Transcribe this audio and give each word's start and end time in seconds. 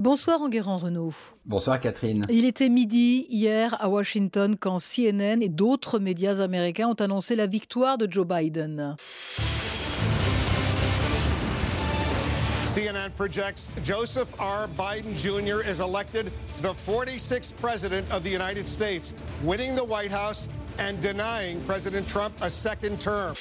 Bonsoir 0.00 0.40
Enguerrand 0.40 0.78
Renault. 0.78 1.12
Bonsoir 1.44 1.78
Catherine. 1.78 2.22
Il 2.30 2.46
était 2.46 2.70
midi 2.70 3.26
hier 3.28 3.76
à 3.82 3.90
Washington 3.90 4.56
quand 4.58 4.78
CNN 4.78 5.42
et 5.42 5.50
d'autres 5.50 5.98
médias 5.98 6.40
américains 6.40 6.88
ont 6.88 6.94
annoncé 6.94 7.36
la 7.36 7.46
victoire 7.46 7.98
de 7.98 8.10
Joe 8.10 8.26
Biden. 8.26 8.96
CNN 12.74 13.10
projects 13.14 13.68
Joseph 13.84 14.28
R. 14.38 14.68
Biden 14.74 15.14
Jr. 15.14 15.60
is 15.70 15.80
elected 15.80 16.32
the 16.62 16.72
46th 16.72 17.52
president 17.60 18.10
of 18.10 18.22
the 18.22 18.30
United 18.30 18.66
States, 18.66 19.12
winning 19.44 19.76
the 19.76 19.84
White 19.84 20.12
House 20.12 20.48
and 20.78 20.94
denying 21.02 21.60
President 21.66 22.08
Trump 22.08 22.32
a 22.40 22.48
second 22.48 22.98
term. 22.98 23.34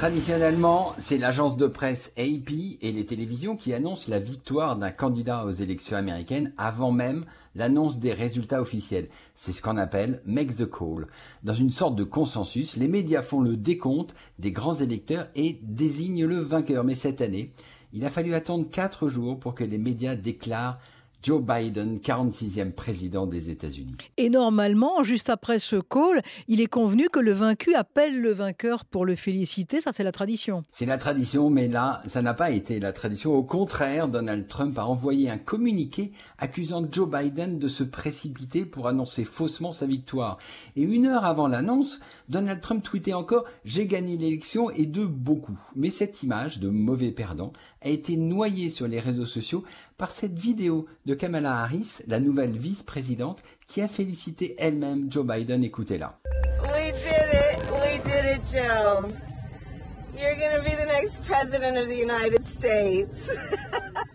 Traditionnellement, 0.00 0.94
c'est 0.96 1.18
l'agence 1.18 1.58
de 1.58 1.66
presse 1.66 2.14
AP 2.16 2.52
et 2.80 2.90
les 2.90 3.04
télévisions 3.04 3.54
qui 3.54 3.74
annoncent 3.74 4.10
la 4.10 4.18
victoire 4.18 4.76
d'un 4.76 4.90
candidat 4.90 5.44
aux 5.44 5.50
élections 5.50 5.98
américaines 5.98 6.54
avant 6.56 6.90
même 6.90 7.26
l'annonce 7.54 7.98
des 7.98 8.14
résultats 8.14 8.62
officiels. 8.62 9.10
C'est 9.34 9.52
ce 9.52 9.60
qu'on 9.60 9.76
appelle 9.76 10.22
make 10.24 10.56
the 10.56 10.64
call. 10.64 11.06
Dans 11.44 11.52
une 11.52 11.68
sorte 11.68 11.96
de 11.96 12.04
consensus, 12.04 12.76
les 12.76 12.88
médias 12.88 13.20
font 13.20 13.42
le 13.42 13.58
décompte 13.58 14.14
des 14.38 14.52
grands 14.52 14.76
électeurs 14.76 15.26
et 15.34 15.60
désignent 15.62 16.24
le 16.24 16.38
vainqueur. 16.38 16.82
Mais 16.82 16.94
cette 16.94 17.20
année, 17.20 17.52
il 17.92 18.06
a 18.06 18.10
fallu 18.10 18.32
attendre 18.32 18.70
quatre 18.70 19.06
jours 19.08 19.38
pour 19.38 19.54
que 19.54 19.64
les 19.64 19.76
médias 19.76 20.16
déclarent 20.16 20.78
Joe 21.22 21.42
Biden, 21.42 21.98
46e 21.98 22.72
président 22.72 23.26
des 23.26 23.50
États-Unis. 23.50 23.96
Et 24.16 24.30
normalement, 24.30 25.02
juste 25.02 25.28
après 25.28 25.58
ce 25.58 25.76
call, 25.76 26.22
il 26.48 26.60
est 26.60 26.66
convenu 26.66 27.08
que 27.10 27.20
le 27.20 27.32
vaincu 27.32 27.74
appelle 27.74 28.18
le 28.18 28.32
vainqueur 28.32 28.84
pour 28.86 29.04
le 29.04 29.16
féliciter. 29.16 29.80
Ça, 29.80 29.92
c'est 29.92 30.04
la 30.04 30.12
tradition. 30.12 30.62
C'est 30.70 30.86
la 30.86 30.96
tradition, 30.96 31.50
mais 31.50 31.68
là, 31.68 32.00
ça 32.06 32.22
n'a 32.22 32.32
pas 32.32 32.50
été 32.50 32.80
la 32.80 32.92
tradition. 32.92 33.34
Au 33.34 33.42
contraire, 33.42 34.08
Donald 34.08 34.46
Trump 34.46 34.78
a 34.78 34.86
envoyé 34.86 35.28
un 35.28 35.38
communiqué 35.38 36.12
accusant 36.38 36.86
Joe 36.90 37.10
Biden 37.10 37.58
de 37.58 37.68
se 37.68 37.84
précipiter 37.84 38.64
pour 38.64 38.88
annoncer 38.88 39.24
faussement 39.24 39.72
sa 39.72 39.86
victoire. 39.86 40.38
Et 40.76 40.82
une 40.82 41.06
heure 41.06 41.26
avant 41.26 41.48
l'annonce, 41.48 42.00
Donald 42.28 42.60
Trump 42.60 42.82
tweetait 42.82 43.12
encore 43.12 43.44
«J'ai 43.64 43.86
gagné 43.86 44.16
l'élection 44.16 44.70
et 44.70 44.86
de 44.86 45.04
beaucoup». 45.04 45.58
Mais 45.76 45.90
cette 45.90 46.22
image 46.22 46.60
de 46.60 46.70
mauvais 46.70 47.10
perdant 47.10 47.52
a 47.82 47.88
été 47.88 48.16
noyée 48.16 48.70
sur 48.70 48.88
les 48.88 49.00
réseaux 49.00 49.26
sociaux 49.26 49.64
par 49.96 50.10
cette 50.10 50.38
vidéo 50.38 50.86
de 51.04 51.09
Kamala 51.14 51.62
Harris, 51.62 52.02
la 52.06 52.20
nouvelle 52.20 52.56
vice-présidente, 52.56 53.42
qui 53.66 53.82
a 53.82 53.88
félicité 53.88 54.56
elle-même 54.58 55.10
Joe 55.10 55.26
Biden. 55.26 55.64
Écoutez-la. 55.64 56.18
We 56.62 56.92
did 56.92 57.32
it. 57.32 57.70
We 57.70 57.98
did 58.04 58.24
it, 58.24 58.42
Joe. 58.52 59.12
You're 60.16 60.36
going 60.36 60.56
to 60.56 60.62
be 60.62 60.76
the 60.76 60.86
next 60.86 61.22
president 61.24 61.78
of 61.78 61.88
the 61.88 61.96
United 61.96 62.44
States. 62.58 63.10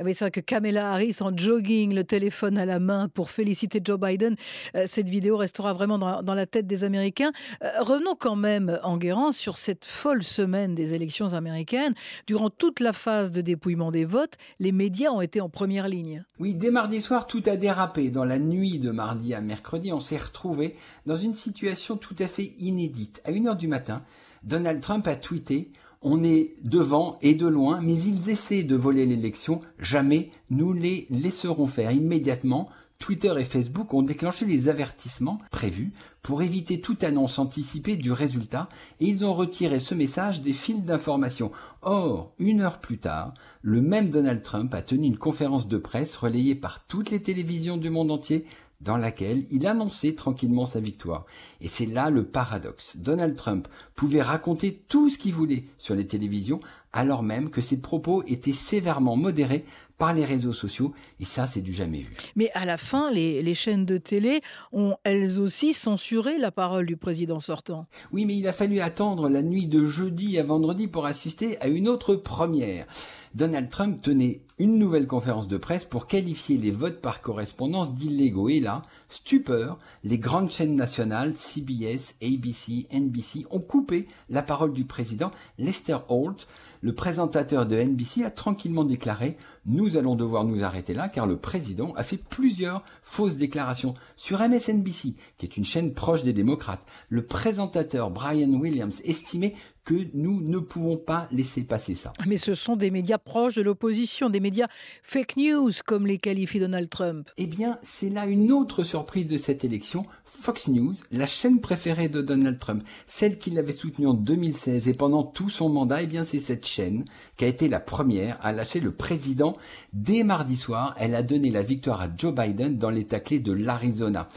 Ah 0.00 0.04
c'est 0.06 0.20
vrai 0.20 0.30
que 0.30 0.40
Kamala 0.40 0.92
Harris 0.92 1.16
en 1.20 1.36
jogging, 1.36 1.92
le 1.92 2.04
téléphone 2.04 2.56
à 2.56 2.64
la 2.64 2.78
main 2.78 3.08
pour 3.08 3.30
féliciter 3.30 3.82
Joe 3.84 4.00
Biden, 4.00 4.34
euh, 4.74 4.86
cette 4.88 5.10
vidéo 5.10 5.36
restera 5.36 5.74
vraiment 5.74 5.98
dans, 5.98 6.34
la 6.34 6.46
tête 6.46 6.66
des 6.66 6.84
Américains. 6.84 7.32
Euh, 7.62 7.68
revenons 7.80 8.14
quand 8.18 8.34
même, 8.34 8.80
en 8.82 8.96
guérant, 8.96 9.30
sur 9.30 9.58
cette 9.58 9.84
folle 9.84 10.22
semaine 10.22 10.74
des 10.74 10.94
élections 10.94 11.34
américaines. 11.34 11.92
Durant 12.26 12.48
toute 12.48 12.80
la 12.80 12.94
phase 12.94 13.30
de 13.30 13.42
dépouillement 13.42 13.90
des 13.90 14.06
votes, 14.06 14.38
les 14.58 14.72
médias 14.72 15.10
ont 15.10 15.20
été 15.20 15.42
en 15.42 15.50
première 15.50 15.86
ligne. 15.86 16.24
Oui, 16.38 16.54
dès 16.54 16.70
mardi 16.70 17.02
soir, 17.02 17.26
tout 17.26 17.42
a 17.44 17.58
dérapé. 17.58 18.08
Dans 18.08 18.24
la 18.24 18.38
nuit 18.38 18.78
de 18.78 18.90
mardi 18.90 19.34
à 19.34 19.42
mercredi, 19.42 19.92
on 19.92 20.00
s'est 20.00 20.16
retrouvé 20.16 20.76
dans 21.04 21.16
une 21.16 21.34
situation 21.34 21.98
tout 21.98 22.16
à 22.20 22.26
fait 22.26 22.54
inédite. 22.56 23.20
À 23.26 23.32
1h 23.32 23.54
du 23.58 23.68
matin, 23.68 24.00
Donald 24.44 24.80
Trump 24.80 25.06
a 25.06 25.14
tweeté 25.14 25.72
on 26.02 26.24
est 26.24 26.54
devant 26.64 27.18
et 27.22 27.34
de 27.34 27.46
loin, 27.46 27.80
mais 27.82 27.94
ils 27.94 28.30
essaient 28.30 28.62
de 28.62 28.76
voler 28.76 29.06
l'élection. 29.06 29.60
Jamais 29.78 30.30
nous 30.50 30.72
les 30.72 31.06
laisserons 31.10 31.66
faire. 31.66 31.90
Immédiatement, 31.92 32.68
Twitter 33.00 33.32
et 33.38 33.44
Facebook 33.44 33.94
ont 33.94 34.02
déclenché 34.02 34.44
les 34.44 34.68
avertissements 34.68 35.38
prévus 35.50 35.90
pour 36.22 36.42
éviter 36.42 36.82
toute 36.82 37.02
annonce 37.02 37.38
anticipée 37.38 37.96
du 37.96 38.12
résultat 38.12 38.68
et 39.00 39.06
ils 39.06 39.24
ont 39.24 39.32
retiré 39.32 39.80
ce 39.80 39.94
message 39.94 40.42
des 40.42 40.52
fils 40.52 40.82
d'information. 40.82 41.50
Or, 41.80 42.32
une 42.38 42.60
heure 42.60 42.78
plus 42.78 42.98
tard, 42.98 43.32
le 43.62 43.80
même 43.80 44.10
Donald 44.10 44.42
Trump 44.42 44.72
a 44.74 44.82
tenu 44.82 45.06
une 45.06 45.16
conférence 45.16 45.66
de 45.66 45.78
presse 45.78 46.14
relayée 46.16 46.54
par 46.54 46.86
toutes 46.86 47.10
les 47.10 47.22
télévisions 47.22 47.78
du 47.78 47.88
monde 47.88 48.10
entier 48.10 48.44
dans 48.80 48.96
laquelle 48.96 49.44
il 49.50 49.66
annonçait 49.66 50.14
tranquillement 50.14 50.66
sa 50.66 50.80
victoire. 50.80 51.26
Et 51.60 51.68
c'est 51.68 51.86
là 51.86 52.10
le 52.10 52.24
paradoxe. 52.24 52.96
Donald 52.96 53.36
Trump 53.36 53.68
pouvait 53.94 54.22
raconter 54.22 54.82
tout 54.88 55.10
ce 55.10 55.18
qu'il 55.18 55.34
voulait 55.34 55.64
sur 55.78 55.94
les 55.94 56.06
télévisions, 56.06 56.60
alors 56.92 57.22
même 57.22 57.50
que 57.50 57.60
ses 57.60 57.80
propos 57.80 58.22
étaient 58.26 58.52
sévèrement 58.52 59.16
modérés 59.16 59.64
par 60.00 60.14
les 60.14 60.24
réseaux 60.24 60.54
sociaux, 60.54 60.94
et 61.20 61.26
ça, 61.26 61.46
c'est 61.46 61.60
du 61.60 61.74
jamais 61.74 61.98
vu. 61.98 62.16
Mais 62.34 62.50
à 62.54 62.64
la 62.64 62.78
fin, 62.78 63.12
les, 63.12 63.42
les, 63.42 63.54
chaînes 63.54 63.84
de 63.84 63.98
télé 63.98 64.40
ont 64.72 64.96
elles 65.04 65.38
aussi 65.38 65.74
censuré 65.74 66.38
la 66.38 66.50
parole 66.50 66.86
du 66.86 66.96
président 66.96 67.38
sortant. 67.38 67.86
Oui, 68.10 68.24
mais 68.24 68.34
il 68.34 68.48
a 68.48 68.54
fallu 68.54 68.80
attendre 68.80 69.28
la 69.28 69.42
nuit 69.42 69.66
de 69.66 69.84
jeudi 69.84 70.38
à 70.38 70.42
vendredi 70.42 70.88
pour 70.88 71.04
assister 71.04 71.60
à 71.60 71.68
une 71.68 71.86
autre 71.86 72.14
première. 72.14 72.86
Donald 73.34 73.70
Trump 73.70 74.02
tenait 74.02 74.40
une 74.58 74.76
nouvelle 74.78 75.06
conférence 75.06 75.46
de 75.46 75.56
presse 75.56 75.84
pour 75.84 76.08
qualifier 76.08 76.58
les 76.58 76.72
votes 76.72 77.00
par 77.00 77.20
correspondance 77.20 77.94
d'illégaux. 77.94 78.48
Et 78.48 78.58
là, 78.58 78.82
stupeur, 79.08 79.78
les 80.02 80.18
grandes 80.18 80.50
chaînes 80.50 80.74
nationales, 80.74 81.36
CBS, 81.36 82.16
ABC, 82.22 82.88
NBC, 82.92 83.46
ont 83.50 83.60
coupé 83.60 84.08
la 84.30 84.42
parole 84.42 84.72
du 84.72 84.84
président 84.84 85.30
Lester 85.58 85.98
Holt. 86.08 86.48
Le 86.82 86.94
présentateur 86.94 87.66
de 87.66 87.76
NBC 87.76 88.24
a 88.24 88.30
tranquillement 88.30 88.84
déclaré 88.84 89.36
nous 89.66 89.98
allons 89.98 90.16
devoir 90.16 90.44
nous 90.44 90.64
arrêter 90.64 90.94
là 90.94 91.08
car 91.08 91.26
le 91.26 91.36
président 91.36 91.92
a 91.94 92.02
fait 92.02 92.16
plusieurs 92.16 92.82
fausses 93.02 93.36
déclarations 93.36 93.94
sur 94.16 94.40
MSNBC, 94.40 95.14
qui 95.36 95.46
est 95.46 95.56
une 95.58 95.64
chaîne 95.64 95.92
proche 95.92 96.22
des 96.22 96.32
démocrates. 96.32 96.82
Le 97.10 97.22
présentateur 97.22 98.10
Brian 98.10 98.48
Williams 98.54 99.02
estimait 99.04 99.54
que 99.90 99.96
nous 100.14 100.40
ne 100.40 100.60
pouvons 100.60 100.96
pas 100.96 101.26
laisser 101.32 101.62
passer 101.64 101.96
ça. 101.96 102.12
Mais 102.24 102.36
ce 102.36 102.54
sont 102.54 102.76
des 102.76 102.92
médias 102.92 103.18
proches 103.18 103.56
de 103.56 103.62
l'opposition, 103.62 104.30
des 104.30 104.38
médias 104.38 104.68
fake 105.02 105.36
news, 105.36 105.72
comme 105.84 106.06
les 106.06 106.16
qualifie 106.16 106.60
Donald 106.60 106.88
Trump. 106.88 107.28
Eh 107.36 107.48
bien, 107.48 107.76
c'est 107.82 108.08
là 108.08 108.26
une 108.26 108.52
autre 108.52 108.84
surprise 108.84 109.26
de 109.26 109.36
cette 109.36 109.64
élection. 109.64 110.06
Fox 110.24 110.68
News, 110.68 110.94
la 111.10 111.26
chaîne 111.26 111.60
préférée 111.60 112.08
de 112.08 112.22
Donald 112.22 112.60
Trump, 112.60 112.84
celle 113.08 113.36
qu'il 113.36 113.58
avait 113.58 113.72
soutenue 113.72 114.06
en 114.06 114.14
2016 114.14 114.86
et 114.86 114.94
pendant 114.94 115.24
tout 115.24 115.50
son 115.50 115.68
mandat, 115.68 116.02
eh 116.02 116.06
bien, 116.06 116.24
c'est 116.24 116.38
cette 116.38 116.68
chaîne 116.68 117.04
qui 117.36 117.44
a 117.44 117.48
été 117.48 117.66
la 117.66 117.80
première 117.80 118.38
à 118.42 118.52
lâcher 118.52 118.78
le 118.78 118.92
président. 118.92 119.56
Dès 119.92 120.22
mardi 120.22 120.56
soir, 120.56 120.94
elle 120.98 121.16
a 121.16 121.24
donné 121.24 121.50
la 121.50 121.62
victoire 121.62 122.00
à 122.00 122.06
Joe 122.16 122.32
Biden 122.32 122.78
dans 122.78 122.90
l'état 122.90 123.18
clé 123.18 123.40
de 123.40 123.50
l'Arizona. 123.50 124.28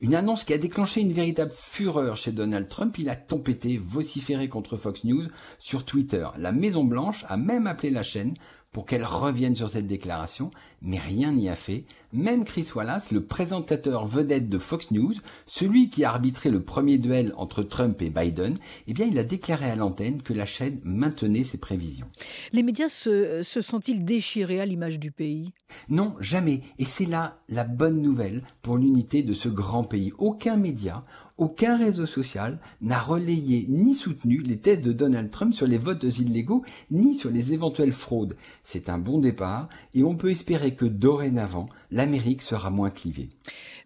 Une 0.00 0.14
annonce 0.14 0.44
qui 0.44 0.52
a 0.52 0.58
déclenché 0.58 1.00
une 1.00 1.12
véritable 1.12 1.50
fureur 1.52 2.16
chez 2.16 2.30
Donald 2.30 2.68
Trump. 2.68 2.96
Il 2.98 3.08
a 3.08 3.16
tempêté, 3.16 3.78
vociféré 3.78 4.48
contre 4.48 4.76
Fox 4.76 5.02
News 5.02 5.24
sur 5.58 5.84
Twitter. 5.84 6.28
La 6.36 6.52
Maison 6.52 6.84
Blanche 6.84 7.24
a 7.28 7.36
même 7.36 7.66
appelé 7.66 7.90
la 7.90 8.04
chaîne 8.04 8.34
pour 8.70 8.86
qu'elle 8.86 9.04
revienne 9.04 9.56
sur 9.56 9.70
cette 9.70 9.88
déclaration, 9.88 10.52
mais 10.82 10.98
rien 10.98 11.32
n'y 11.32 11.48
a 11.48 11.56
fait. 11.56 11.84
Même 12.14 12.44
Chris 12.44 12.66
Wallace, 12.74 13.10
le 13.10 13.22
présentateur 13.22 14.06
vedette 14.06 14.48
de 14.48 14.58
Fox 14.58 14.92
News, 14.92 15.12
celui 15.44 15.90
qui 15.90 16.04
a 16.04 16.08
arbitré 16.08 16.48
le 16.48 16.62
premier 16.62 16.96
duel 16.96 17.34
entre 17.36 17.62
Trump 17.62 18.00
et 18.00 18.08
Biden, 18.08 18.56
eh 18.86 18.94
bien, 18.94 19.04
il 19.04 19.18
a 19.18 19.24
déclaré 19.24 19.70
à 19.70 19.76
l'antenne 19.76 20.22
que 20.22 20.32
la 20.32 20.46
chaîne 20.46 20.80
maintenait 20.84 21.44
ses 21.44 21.58
prévisions. 21.58 22.08
Les 22.52 22.62
médias 22.62 22.88
se, 22.88 23.42
se 23.42 23.60
sont-ils 23.60 24.06
déchirés 24.06 24.58
à 24.58 24.64
l'image 24.64 24.98
du 24.98 25.10
pays? 25.10 25.52
Non, 25.90 26.14
jamais. 26.18 26.62
Et 26.78 26.86
c'est 26.86 27.04
là 27.04 27.38
la 27.50 27.64
bonne 27.64 28.00
nouvelle 28.00 28.42
pour 28.62 28.78
l'unité 28.78 29.22
de 29.22 29.34
ce 29.34 29.50
grand 29.50 29.84
pays. 29.84 30.12
Aucun 30.16 30.56
média, 30.56 31.04
aucun 31.38 31.76
réseau 31.76 32.06
social 32.06 32.58
n'a 32.80 32.98
relayé 32.98 33.66
ni 33.68 33.94
soutenu 33.94 34.38
les 34.38 34.58
thèses 34.58 34.82
de 34.82 34.92
Donald 34.92 35.30
Trump 35.30 35.54
sur 35.54 35.66
les 35.66 35.78
votes 35.78 36.18
illégaux 36.18 36.64
ni 36.90 37.14
sur 37.14 37.30
les 37.30 37.52
éventuelles 37.52 37.92
fraudes. 37.92 38.36
C'est 38.64 38.88
un 38.88 38.98
bon 38.98 39.18
départ 39.18 39.68
et 39.94 40.02
on 40.02 40.16
peut 40.16 40.30
espérer 40.30 40.74
que 40.74 40.84
dorénavant, 40.84 41.68
l'Amérique 41.98 42.42
sera 42.42 42.70
moins 42.70 42.90
clivée. 42.90 43.28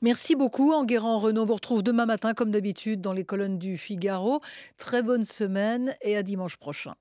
Merci 0.02 0.36
beaucoup, 0.36 0.72
Enguerrand 0.72 1.18
Renault. 1.18 1.42
On 1.42 1.46
vous 1.46 1.54
retrouve 1.54 1.82
demain 1.82 2.04
matin, 2.04 2.34
comme 2.34 2.50
d'habitude, 2.50 3.00
dans 3.00 3.14
les 3.14 3.24
colonnes 3.24 3.58
du 3.58 3.78
Figaro. 3.78 4.42
Très 4.76 5.02
bonne 5.02 5.24
semaine 5.24 5.96
et 6.02 6.14
à 6.14 6.22
dimanche 6.22 6.58
prochain. 6.58 6.94